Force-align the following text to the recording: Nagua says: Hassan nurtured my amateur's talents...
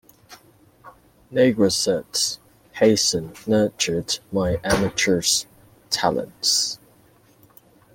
Nagua 1.31 1.69
says: 1.71 2.39
Hassan 2.79 3.33
nurtured 3.45 4.17
my 4.31 4.59
amateur's 4.63 5.45
talents... 5.91 6.79